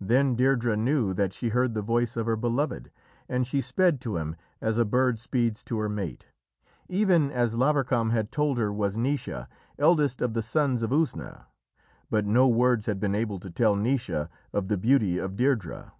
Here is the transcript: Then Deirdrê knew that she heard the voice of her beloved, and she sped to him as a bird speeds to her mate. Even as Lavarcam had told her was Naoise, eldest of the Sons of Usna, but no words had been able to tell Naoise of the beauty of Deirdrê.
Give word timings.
Then 0.00 0.36
Deirdrê 0.36 0.78
knew 0.78 1.12
that 1.14 1.32
she 1.32 1.48
heard 1.48 1.74
the 1.74 1.82
voice 1.82 2.16
of 2.16 2.24
her 2.26 2.36
beloved, 2.36 2.88
and 3.28 3.44
she 3.44 3.60
sped 3.60 4.00
to 4.02 4.16
him 4.16 4.36
as 4.60 4.78
a 4.78 4.84
bird 4.84 5.18
speeds 5.18 5.64
to 5.64 5.80
her 5.80 5.88
mate. 5.88 6.28
Even 6.88 7.32
as 7.32 7.56
Lavarcam 7.56 8.10
had 8.12 8.30
told 8.30 8.58
her 8.58 8.72
was 8.72 8.96
Naoise, 8.96 9.48
eldest 9.76 10.22
of 10.22 10.34
the 10.34 10.42
Sons 10.42 10.84
of 10.84 10.90
Usna, 10.92 11.46
but 12.08 12.26
no 12.26 12.46
words 12.46 12.86
had 12.86 13.00
been 13.00 13.16
able 13.16 13.40
to 13.40 13.50
tell 13.50 13.74
Naoise 13.74 14.28
of 14.52 14.68
the 14.68 14.78
beauty 14.78 15.18
of 15.18 15.32
Deirdrê. 15.32 15.90